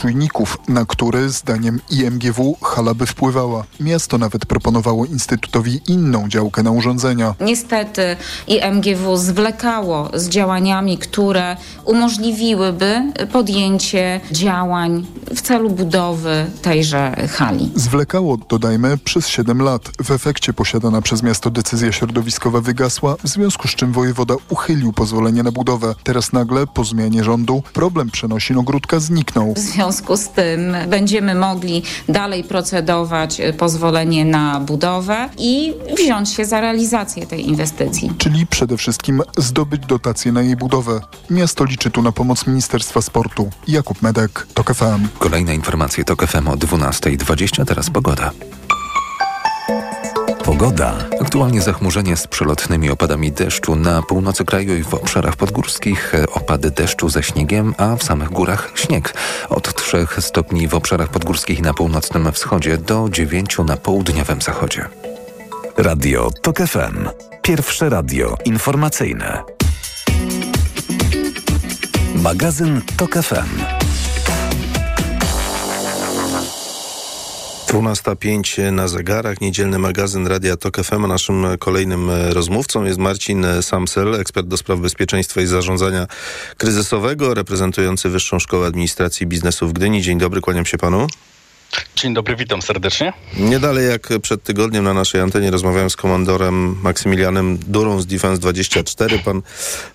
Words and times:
czujników, 0.00 0.58
na 0.68 0.84
które 0.84 1.28
zdaniem 1.28 1.80
IMGW 1.90 2.56
hala 2.62 2.94
by 2.94 3.06
wpływała. 3.06 3.64
Miasto 3.80 4.18
nawet 4.18 4.46
proponowało 4.46 5.06
Instytutowi 5.06 5.80
inną 5.88 6.28
działkę 6.28 6.62
na 6.62 6.70
urządzenia. 6.70 7.34
Niestety 7.40 8.16
IMGW 8.46 9.16
zwlekało 9.16 10.10
z 10.14 10.28
działaniami, 10.28 10.98
które 10.98 11.56
umożliwiłyby 11.84 13.12
podjęcie 13.32 14.20
działań 14.32 15.06
w 15.36 15.40
celu 15.42 15.70
budowy 15.70 16.46
tejże 16.62 17.16
hali. 17.32 17.72
Zwlekało, 17.74 18.36
dodajmy, 18.48 18.98
przez 18.98 19.28
7 19.28 19.62
lat. 19.62 19.90
W 20.04 20.10
efekcie 20.10 20.52
posiadana 20.52 21.02
przez 21.02 21.22
miasto 21.22 21.50
decyzja 21.50 21.92
środowiskowa 21.92 22.60
wygasła, 22.60 23.16
w 23.24 23.28
związku 23.28 23.68
z 23.68 23.70
czym 23.70 23.92
wojewoda 23.92 24.34
uchylił 24.48 24.92
pozwolenie 24.92 25.42
na 25.42 25.52
budowę. 25.52 25.94
Teraz 26.04 26.32
nagle, 26.32 26.66
po 26.66 26.84
zmianie 26.84 27.24
rządu, 27.24 27.62
problem 27.72 28.10
przenosin 28.10 28.58
ogródka 28.58 29.00
zniknął. 29.00 29.54
W 29.54 29.58
związku 29.92 30.16
z 30.16 30.28
tym 30.28 30.76
będziemy 30.88 31.34
mogli 31.34 31.82
dalej 32.08 32.44
procedować 32.44 33.40
y, 33.40 33.52
pozwolenie 33.52 34.24
na 34.24 34.60
budowę 34.60 35.28
i 35.38 35.74
wziąć 35.96 36.30
się 36.30 36.44
za 36.44 36.60
realizację 36.60 37.26
tej 37.26 37.48
inwestycji. 37.48 38.12
Czyli 38.18 38.46
przede 38.46 38.76
wszystkim 38.76 39.22
zdobyć 39.38 39.86
dotacje 39.86 40.32
na 40.32 40.42
jej 40.42 40.56
budowę. 40.56 41.00
Miasto 41.30 41.64
liczy 41.64 41.90
tu 41.90 42.02
na 42.02 42.12
pomoc 42.12 42.46
Ministerstwa 42.46 43.02
Sportu. 43.02 43.50
Jakub 43.68 44.02
Medek, 44.02 44.46
TOK 44.54 44.74
FM. 44.74 45.08
Kolejne 45.18 45.54
informacje 45.54 46.04
TOK 46.04 46.26
FM 46.26 46.48
o 46.48 46.54
12.20, 46.54 47.64
teraz 47.64 47.90
pogoda. 47.90 48.30
Pogoda. 50.60 50.94
Aktualnie 51.20 51.62
zachmurzenie 51.62 52.16
z 52.16 52.26
przelotnymi 52.26 52.90
opadami 52.90 53.32
deszczu 53.32 53.76
na 53.76 54.02
północy 54.02 54.44
kraju 54.44 54.76
i 54.76 54.82
w 54.82 54.94
obszarach 54.94 55.36
podgórskich, 55.36 56.12
opady 56.34 56.70
deszczu 56.70 57.08
ze 57.08 57.22
śniegiem, 57.22 57.74
a 57.78 57.96
w 57.96 58.02
samych 58.02 58.30
górach 58.30 58.72
śnieg. 58.74 59.14
Od 59.48 59.74
3 59.74 60.06
stopni 60.20 60.68
w 60.68 60.74
obszarach 60.74 61.08
podgórskich 61.08 61.62
na 61.62 61.74
północnym 61.74 62.32
wschodzie 62.32 62.78
do 62.78 63.08
9 63.10 63.58
na 63.66 63.76
południowym 63.76 64.42
zachodzie. 64.42 64.88
Radio 65.76 66.30
TOK 66.42 66.58
FM. 66.58 67.08
Pierwsze 67.42 67.88
radio 67.88 68.36
informacyjne. 68.44 69.42
Magazyn 72.14 72.80
TOK 72.96 73.14
FM. 73.14 73.79
12.05 77.70 78.72
na 78.72 78.88
zegarach, 78.88 79.40
niedzielny 79.40 79.78
magazyn 79.78 80.26
Radia 80.26 80.56
Tok 80.56 80.76
FM. 80.76 81.06
Naszym 81.06 81.46
kolejnym 81.58 82.10
rozmówcą 82.10 82.84
jest 82.84 82.98
Marcin 82.98 83.46
Samsel, 83.62 84.14
ekspert 84.14 84.46
do 84.46 84.56
spraw 84.56 84.80
bezpieczeństwa 84.80 85.40
i 85.40 85.46
zarządzania 85.46 86.06
kryzysowego, 86.56 87.34
reprezentujący 87.34 88.08
Wyższą 88.08 88.38
Szkołę 88.38 88.66
Administracji 88.66 89.24
i 89.24 89.26
Biznesu 89.26 89.68
w 89.68 89.72
Gdyni. 89.72 90.02
Dzień 90.02 90.18
dobry, 90.18 90.40
kłaniam 90.40 90.66
się 90.66 90.78
panu. 90.78 91.06
Dzień 91.96 92.14
dobry, 92.14 92.36
witam 92.36 92.62
serdecznie. 92.62 93.12
Nie 93.36 93.58
dalej 93.58 93.88
jak 93.88 94.08
przed 94.22 94.42
tygodniem 94.42 94.84
na 94.84 94.94
naszej 94.94 95.20
antenie 95.20 95.50
rozmawiałem 95.50 95.90
z 95.90 95.96
komandorem 95.96 96.76
Maksymilianem 96.82 97.58
Durą 97.58 98.00
z 98.00 98.06
Defense 98.06 98.40
24. 98.40 99.18
Pan 99.18 99.42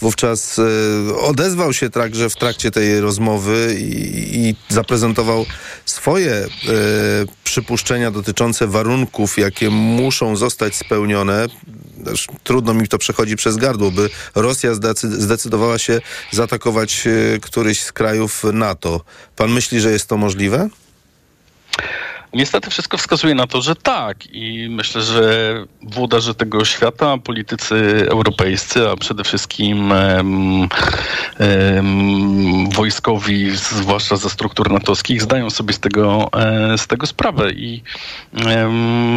wówczas 0.00 0.58
e, 0.58 1.16
odezwał 1.16 1.72
się 1.72 1.90
także 1.90 2.30
w 2.30 2.36
trakcie 2.36 2.70
tej 2.70 3.00
rozmowy 3.00 3.76
i, 3.80 4.48
i 4.48 4.56
zaprezentował 4.68 5.46
swoje 5.84 6.32
e, 6.32 6.48
przypuszczenia 7.44 8.10
dotyczące 8.10 8.66
warunków, 8.66 9.38
jakie 9.38 9.70
muszą 9.70 10.36
zostać 10.36 10.74
spełnione. 10.74 11.46
Trudno 12.44 12.74
mi 12.74 12.88
to 12.88 12.98
przechodzi 12.98 13.36
przez 13.36 13.56
gardło, 13.56 13.90
by 13.90 14.10
Rosja 14.34 14.70
zdecydowała 15.02 15.78
się 15.78 16.00
zaatakować 16.30 17.04
e, 17.06 17.38
któryś 17.40 17.82
z 17.82 17.92
krajów 17.92 18.44
NATO. 18.52 19.00
Pan 19.36 19.50
myśli, 19.52 19.80
że 19.80 19.92
jest 19.92 20.06
to 20.06 20.16
możliwe? 20.16 20.68
Niestety 22.34 22.70
wszystko 22.70 22.98
wskazuje 22.98 23.34
na 23.34 23.46
to, 23.46 23.62
że 23.62 23.76
tak. 23.76 24.26
I 24.32 24.68
myślę, 24.70 25.02
że 25.02 25.54
włodarze 25.82 26.34
tego 26.34 26.64
świata, 26.64 27.18
politycy 27.18 28.06
europejscy, 28.10 28.88
a 28.88 28.96
przede 28.96 29.24
wszystkim 29.24 29.92
wojskowi, 32.74 33.50
zwłaszcza 33.56 34.16
ze 34.16 34.30
struktur 34.30 34.70
natowskich, 34.70 35.22
zdają 35.22 35.50
sobie 35.50 35.74
z 35.74 35.80
tego, 35.80 36.30
e, 36.32 36.78
z 36.78 36.86
tego 36.86 37.06
sprawę. 37.06 37.52
I 37.52 37.82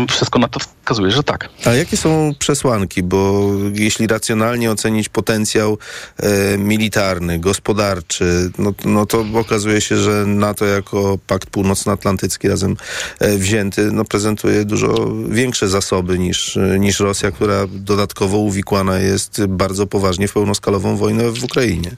wszystko 0.10 0.40
na 0.40 0.48
to 0.48 0.60
wskazuje, 0.60 0.75
że 1.08 1.24
tak. 1.24 1.50
A 1.66 1.74
jakie 1.74 1.98
są 1.98 2.34
przesłanki? 2.40 3.04
Bo 3.04 3.52
jeśli 3.74 4.08
racjonalnie 4.08 4.72
ocenić 4.72 5.10
potencjał 5.10 5.78
e, 6.18 6.58
militarny, 6.58 7.40
gospodarczy, 7.40 8.52
no, 8.58 8.74
no 8.86 9.06
to 9.06 9.26
okazuje 9.34 9.82
się, 9.82 9.98
że 9.98 10.26
NATO 10.28 10.66
jako 10.66 11.18
Pakt 11.28 11.50
Północnoatlantycki 11.50 12.48
razem 12.48 12.76
E, 13.20 13.38
wzięty, 13.38 13.92
no, 13.92 14.06
prezentuje 14.06 14.66
dużo 14.66 15.12
większe 15.30 15.70
zasoby 15.70 16.20
niż, 16.20 16.60
niż 16.80 17.00
Rosja, 17.00 17.32
która 17.32 17.68
dodatkowo 17.68 18.38
uwikłana 18.38 19.00
jest 19.00 19.46
bardzo 19.46 19.88
poważnie 19.88 20.28
w 20.28 20.34
pełnoskalową 20.34 20.98
wojnę 20.98 21.32
w 21.32 21.44
Ukrainie. 21.44 21.92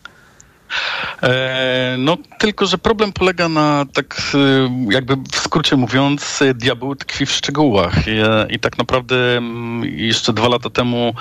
E, 1.24 1.96
no 2.00 2.18
tylko, 2.40 2.66
że 2.66 2.78
problem 2.78 3.14
polega 3.14 3.50
na 3.50 3.86
tak 3.94 4.22
e, 4.34 4.94
jakby 4.94 5.16
w 5.32 5.36
skrócie 5.36 5.76
mówiąc, 5.76 6.44
diabeł 6.56 6.96
tkwi 6.96 7.26
w 7.26 7.32
szczegółach 7.32 8.08
I, 8.08 8.56
i 8.56 8.60
tak 8.60 8.78
naprawdę 8.78 9.38
mm, 9.38 9.84
jeszcze 9.98 10.34
dwa 10.34 10.48
lata 10.48 10.70
temu 10.70 11.14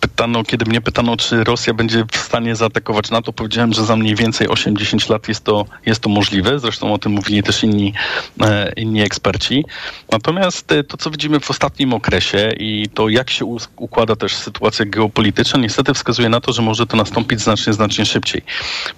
pytano, 0.00 0.44
kiedy 0.44 0.64
mnie 0.64 0.80
pytano, 0.80 1.16
czy 1.16 1.44
Rosja 1.44 1.74
będzie 1.74 2.04
w 2.12 2.16
stanie 2.16 2.56
zaatakować 2.56 3.10
NATO, 3.10 3.32
powiedziałem, 3.32 3.72
że 3.72 3.84
za 3.84 3.96
mniej 3.96 4.14
więcej 4.14 4.48
8-10 4.48 5.10
lat 5.10 5.28
jest 5.28 5.44
to, 5.44 5.66
jest 5.86 6.00
to 6.00 6.08
możliwe. 6.08 6.58
Zresztą 6.58 6.94
o 6.94 6.98
tym 6.98 7.12
mówili 7.12 7.42
też 7.42 7.62
inni, 7.62 7.94
e, 8.40 8.72
inni 8.76 9.02
eksperci. 9.02 9.64
Natomiast 10.12 10.74
to, 10.88 10.96
co 10.96 11.10
widzimy 11.10 11.40
w 11.40 11.50
ostatnim 11.50 11.92
okresie 11.92 12.52
i 12.58 12.88
to, 12.94 13.08
jak 13.08 13.30
się 13.30 13.44
układa 13.76 14.16
też 14.16 14.34
sytuacja 14.34 14.84
geopolityczna, 14.84 15.60
niestety 15.60 15.94
wskazuje 15.94 16.28
na 16.28 16.40
to, 16.40 16.52
że 16.52 16.62
może 16.62 16.86
to 16.86 16.96
nastąpić 16.96 17.40
znacznie, 17.40 17.72
znacznie 17.78 18.06
szybciej. 18.06 18.42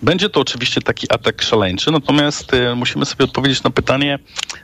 Będzie 0.03 0.29
to 0.29 0.41
oczywiście 0.41 0.81
taki 0.81 1.07
atak 1.13 1.43
szaleńczy, 1.43 1.91
natomiast 1.91 2.55
y, 2.55 2.75
musimy 2.75 3.07
sobie 3.07 3.25
odpowiedzieć 3.25 3.63
na 3.63 3.71
pytanie, 3.71 4.19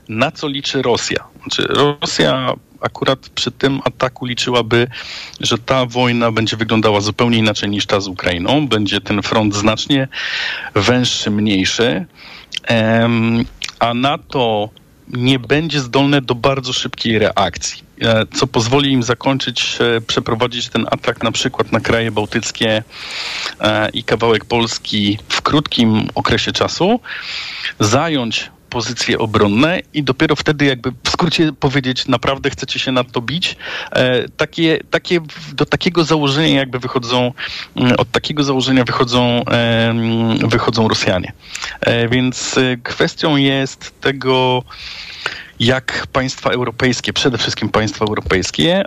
na 0.08 0.30
co 0.30 0.48
liczy 0.48 0.82
Rosja. 0.82 1.24
Znaczy, 1.42 1.62
Rosja 1.68 2.54
akurat 2.80 3.28
przy 3.28 3.50
tym 3.50 3.80
ataku 3.84 4.26
liczyłaby, 4.26 4.88
że 5.40 5.58
ta 5.58 5.86
wojna 5.86 6.32
będzie 6.32 6.56
wyglądała 6.56 7.00
zupełnie 7.00 7.38
inaczej 7.38 7.68
niż 7.68 7.86
ta 7.86 8.00
z 8.00 8.08
Ukrainą. 8.08 8.68
Będzie 8.68 9.00
ten 9.00 9.22
front 9.22 9.54
znacznie 9.54 10.08
węższy, 10.74 11.30
mniejszy. 11.30 12.06
A 13.78 13.94
na 13.94 14.18
to 14.18 14.70
nie 15.08 15.38
będzie 15.38 15.80
zdolne 15.80 16.22
do 16.22 16.34
bardzo 16.34 16.72
szybkiej 16.72 17.18
reakcji, 17.18 17.82
e, 18.02 18.26
co 18.34 18.46
pozwoli 18.46 18.92
im 18.92 19.02
zakończyć, 19.02 19.78
e, 19.80 20.00
przeprowadzić 20.00 20.68
ten 20.68 20.86
atak 20.90 21.22
na 21.22 21.32
przykład 21.32 21.72
na 21.72 21.80
kraje 21.80 22.10
bałtyckie 22.10 22.82
e, 23.60 23.90
i 23.90 24.04
kawałek 24.04 24.44
Polski 24.44 25.18
w 25.28 25.42
krótkim 25.42 26.08
okresie 26.14 26.52
czasu, 26.52 27.00
zająć 27.80 28.50
pozycje 28.70 29.18
obronne 29.18 29.80
i 29.94 30.02
dopiero 30.02 30.36
wtedy 30.36 30.64
jakby 30.64 30.92
w 31.04 31.10
skrócie 31.10 31.52
powiedzieć 31.52 32.08
naprawdę 32.08 32.50
chcecie 32.50 32.78
się 32.78 32.92
nad 32.92 33.12
to 33.12 33.20
bić. 33.20 33.56
E, 33.92 34.28
takie, 34.28 34.80
takie, 34.90 35.20
do 35.52 35.66
takiego 35.66 36.04
założenia 36.04 36.58
jakby 36.58 36.78
wychodzą, 36.78 37.32
mm, 37.76 37.92
od 37.98 38.10
takiego 38.10 38.44
założenia 38.44 38.84
wychodzą, 38.84 39.44
wychodzą 40.48 40.88
Rosjanie. 40.88 41.32
E, 41.80 42.08
więc 42.08 42.58
e, 42.58 42.76
kwestią 42.82 43.36
jest 43.36 44.00
tego, 44.00 44.62
jak 45.60 46.06
państwa 46.12 46.50
europejskie, 46.50 47.12
przede 47.12 47.38
wszystkim 47.38 47.68
państwa 47.68 48.04
europejskie, 48.04 48.84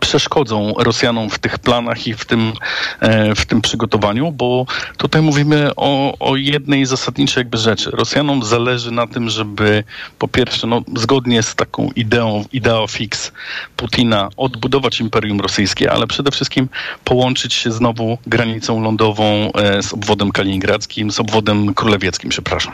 przeszkodzą 0.00 0.74
Rosjanom 0.78 1.30
w 1.30 1.38
tych 1.38 1.58
planach 1.58 2.06
i 2.06 2.14
w 2.14 2.24
tym, 2.24 2.52
e, 3.00 3.34
w 3.34 3.46
tym 3.46 3.60
przygotowaniu, 3.60 4.32
bo 4.32 4.66
tutaj 4.96 5.22
mówimy 5.22 5.70
o, 5.76 6.18
o 6.18 6.36
jednej 6.36 6.86
zasadniczej 6.86 7.40
jakby 7.40 7.58
rzeczy. 7.58 7.90
Rosjanom 7.90 8.42
zależy 8.42 8.90
na 8.90 9.06
tym, 9.06 9.28
żeby 9.28 9.84
po 10.18 10.28
pierwsze, 10.28 10.66
no, 10.66 10.82
zgodnie 10.96 11.42
z 11.42 11.54
taką 11.54 11.90
ideą, 11.96 12.44
ideą 12.52 12.86
fix 12.86 13.32
Putina, 13.76 14.28
odbudować 14.36 15.00
Imperium 15.00 15.40
Rosyjskie, 15.40 15.92
ale 15.92 16.06
przede 16.06 16.30
wszystkim 16.30 16.68
połączyć 17.04 17.54
się 17.54 17.72
znowu 17.72 18.18
granicą 18.26 18.82
lądową 18.82 19.52
e, 19.52 19.82
z 19.82 19.92
obwodem 19.92 20.32
kaliningradzkim, 20.32 21.10
z 21.10 21.20
obwodem 21.20 21.74
królewieckim, 21.74 22.30
przepraszam. 22.30 22.72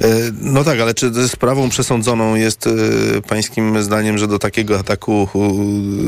E, 0.00 0.06
no 0.40 0.64
tak, 0.64 0.80
ale 0.80 0.94
czy 0.94 1.28
sprawą 1.28 1.68
przesądzoną 1.68 2.34
jest 2.34 2.68
pańskim 3.28 3.82
zdaniem, 3.82 4.18
że 4.18 4.28
do 4.28 4.38
takiego 4.38 4.78
ataku 4.78 5.28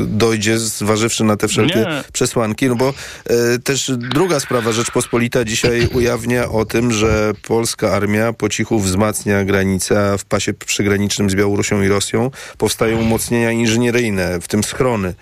dojdzie 0.07 0.36
dojdzie, 0.37 0.59
zważywszy 0.59 1.23
na 1.23 1.37
te 1.37 1.47
wszelkie 1.47 1.79
Nie. 1.79 2.03
przesłanki? 2.13 2.67
No 2.67 2.75
bo 2.75 2.93
e, 3.25 3.59
też 3.59 3.91
druga 3.97 4.39
sprawa, 4.39 4.71
Rzeczpospolita 4.71 5.45
dzisiaj 5.45 5.87
ujawnia 5.97 6.49
o 6.49 6.65
tym, 6.65 6.91
że 6.91 7.33
polska 7.47 7.91
armia 7.93 8.33
po 8.33 8.49
cichu 8.49 8.79
wzmacnia 8.79 9.43
granice, 9.43 10.11
a 10.11 10.17
w 10.17 10.25
pasie 10.25 10.53
przygranicznym 10.53 11.29
z 11.29 11.35
Białorusią 11.35 11.81
i 11.81 11.87
Rosją 11.87 12.31
powstają 12.57 12.99
umocnienia 12.99 13.51
inżynieryjne, 13.51 14.41
w 14.41 14.47
tym 14.47 14.63
schrony. 14.63 15.13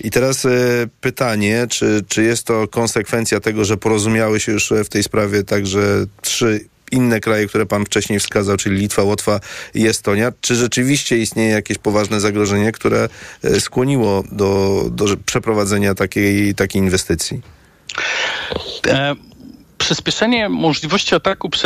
I 0.00 0.10
teraz 0.10 0.44
e, 0.44 0.50
pytanie, 1.00 1.66
czy, 1.70 2.04
czy 2.08 2.22
jest 2.22 2.46
to 2.46 2.68
konsekwencja 2.68 3.40
tego, 3.40 3.64
że 3.64 3.76
porozumiały 3.76 4.40
się 4.40 4.52
już 4.52 4.72
w 4.84 4.88
tej 4.88 5.02
sprawie 5.02 5.44
także 5.44 5.80
trzy 6.22 6.64
inne 6.90 7.20
kraje, 7.20 7.46
które 7.46 7.66
pan 7.66 7.84
wcześniej 7.84 8.20
wskazał, 8.20 8.56
czyli 8.56 8.76
Litwa, 8.76 9.02
Łotwa 9.02 9.40
i 9.74 9.86
Estonia. 9.86 10.32
Czy 10.40 10.54
rzeczywiście 10.54 11.18
istnieje 11.18 11.50
jakieś 11.50 11.78
poważne 11.78 12.20
zagrożenie, 12.20 12.72
które 12.72 13.08
e, 13.44 13.60
skłoniło 13.60 14.24
do, 14.32 14.82
do 14.90 15.04
przeprowadzenia 15.26 15.94
takiej, 15.94 16.54
takiej 16.54 16.82
inwestycji? 16.82 17.40
E, 18.86 19.14
przyspieszenie 19.78 20.48
możliwości 20.48 21.14
ataku 21.14 21.50
przez 21.50 21.58